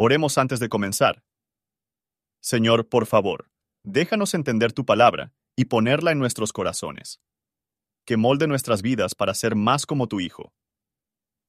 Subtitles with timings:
[0.00, 1.24] Oremos antes de comenzar.
[2.40, 3.50] Señor, por favor,
[3.82, 7.20] déjanos entender tu palabra y ponerla en nuestros corazones.
[8.06, 10.52] Que molde nuestras vidas para ser más como tu Hijo.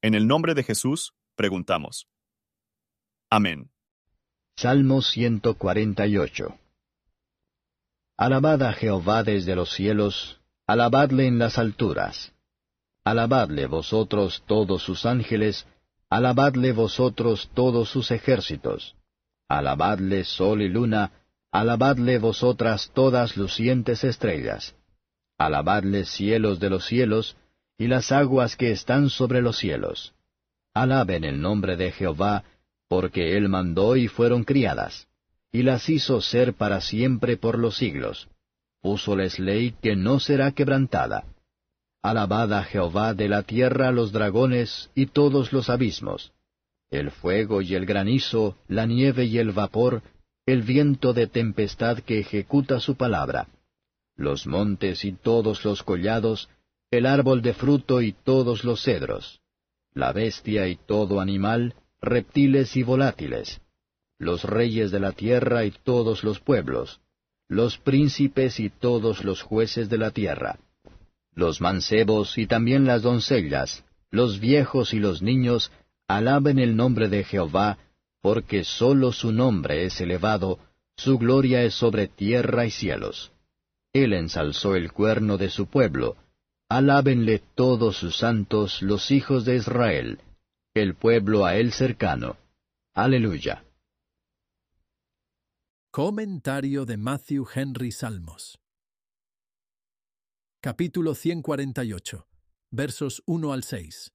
[0.02, 2.08] En el nombre de Jesús, preguntamos.
[3.30, 3.70] Amén.
[4.58, 6.58] Salmo 148
[8.18, 12.34] Alabad a Jehová desde los cielos, alabadle en las alturas.
[13.04, 15.68] Alabadle vosotros todos sus ángeles,
[16.10, 18.96] alabadle vosotros todos sus ejércitos.
[19.48, 21.12] Alabadle sol y luna,
[21.52, 24.76] alabadle vosotras todas lucientes estrellas.
[25.38, 27.38] Alabadle cielos de los cielos,
[27.78, 30.14] y las aguas que están sobre los cielos.
[30.74, 32.44] Alaben el nombre de Jehová,
[32.88, 35.08] porque él mandó y fueron criadas,
[35.52, 38.28] y las hizo ser para siempre por los siglos.
[38.82, 41.26] Púsoles ley que no será quebrantada.
[42.02, 46.32] Alabad a Jehová de la tierra los dragones y todos los abismos.
[46.90, 50.02] El fuego y el granizo, la nieve y el vapor,
[50.46, 53.50] el viento de tempestad que ejecuta su palabra,
[54.16, 56.50] los montes y todos los collados,
[56.90, 59.42] el árbol de fruto y todos los cedros,
[59.94, 63.62] la bestia y todo animal, reptiles y volátiles,
[64.18, 67.02] los reyes de la tierra y todos los pueblos,
[67.48, 70.60] los príncipes y todos los jueces de la tierra,
[71.34, 75.72] los mancebos y también las doncellas, los viejos y los niños,
[76.10, 77.78] Alaben el nombre de Jehová,
[78.22, 80.58] porque sólo su nombre es elevado,
[80.98, 83.32] su gloria es sobre tierra y cielos.
[83.94, 86.18] Él ensalzó el cuerno de su pueblo.
[86.68, 90.20] Alábenle todos sus santos, los hijos de Israel,
[90.74, 92.38] el pueblo a él cercano.
[92.96, 93.64] Aleluya.
[95.92, 98.60] Comentario de Matthew Henry Salmos.
[100.62, 102.28] Capítulo 148,
[102.72, 104.12] versos 1 al 6.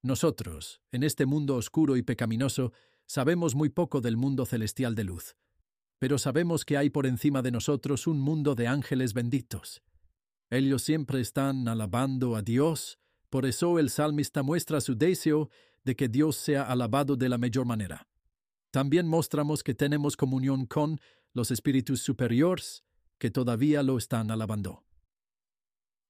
[0.00, 2.72] Nosotros, en este mundo oscuro y pecaminoso,
[3.04, 5.34] sabemos muy poco del mundo celestial de luz,
[5.98, 9.82] pero sabemos que hay por encima de nosotros un mundo de ángeles benditos.
[10.50, 15.50] Ellos siempre están alabando a Dios, por eso el salmista muestra su deseo
[15.82, 18.06] de que Dios sea alabado de la mejor manera.
[18.70, 21.00] También mostramos que tenemos comunión con
[21.32, 22.84] los espíritus superiores
[23.18, 24.84] que todavía lo están alabando.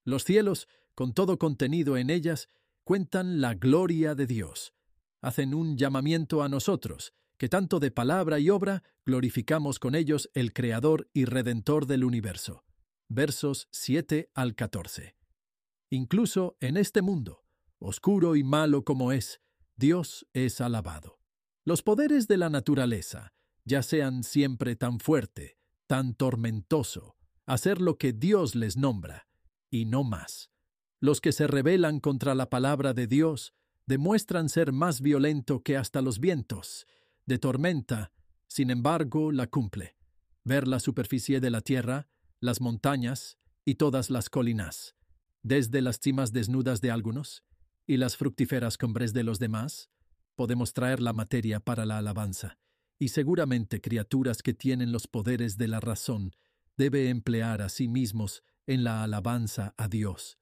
[0.09, 2.49] Los cielos, con todo contenido en ellas,
[2.83, 4.73] cuentan la gloria de Dios.
[5.21, 10.55] Hacen un llamamiento a nosotros, que tanto de palabra y obra glorificamos con ellos el
[10.55, 12.65] Creador y Redentor del universo.
[13.11, 15.15] Versos 7 al 14.
[15.91, 17.45] Incluso en este mundo,
[17.79, 19.43] oscuro y malo como es,
[19.77, 21.21] Dios es alabado.
[21.67, 23.35] Los poderes de la naturaleza,
[23.67, 29.28] ya sean siempre tan fuerte, tan tormentoso, hacer lo que Dios les nombra,
[29.71, 30.51] y no más.
[31.01, 33.55] Los que se rebelan contra la palabra de Dios
[33.87, 36.87] demuestran ser más violento que hasta los vientos.
[37.27, 38.13] De tormenta,
[38.47, 39.97] sin embargo, la cumple.
[40.45, 42.09] Ver la superficie de la tierra,
[42.41, 44.97] las montañas y todas las colinas,
[45.43, 47.45] desde las cimas desnudas de algunos
[47.87, 49.91] y las fructíferas cumbres de los demás,
[50.37, 52.59] podemos traer la materia para la alabanza,
[52.99, 56.35] y seguramente criaturas que tienen los poderes de la razón
[56.77, 60.39] debe emplear a sí mismos en la alabanza a Dios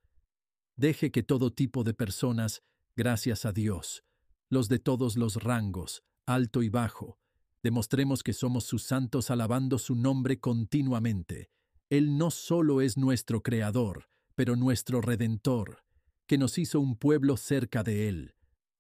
[0.77, 2.63] Deje que todo tipo de personas,
[2.97, 4.05] gracias a Dios,
[4.51, 7.19] los de todos los rangos, alto y bajo,
[7.63, 11.49] demostremos que somos sus santos alabando su nombre continuamente.
[11.89, 15.83] Él no solo es nuestro Creador, pero nuestro Redentor,
[16.27, 18.35] que nos hizo un pueblo cerca de Él.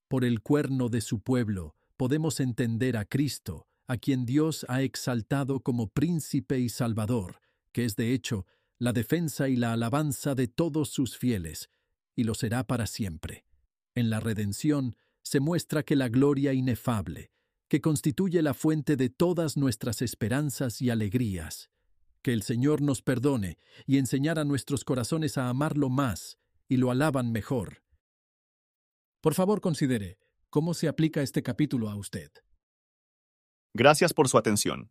[0.06, 5.60] Por el cuerno de su pueblo podemos entender a Cristo, a quien Dios ha exaltado
[5.60, 7.40] como príncipe y salvador,
[7.72, 8.44] que es de hecho
[8.78, 11.70] la defensa y la alabanza de todos sus fieles,
[12.14, 13.44] y lo será para siempre.
[13.94, 17.30] En la redención se muestra que la gloria inefable,
[17.68, 21.70] que constituye la fuente de todas nuestras esperanzas y alegrías,
[22.22, 26.38] que el Señor nos perdone y enseñar a nuestros corazones a amarlo más
[26.68, 27.82] y lo alaban mejor.
[29.20, 30.18] Por favor, considere
[30.50, 32.30] cómo se aplica este capítulo a usted.
[33.74, 34.90] Gracias por su atención.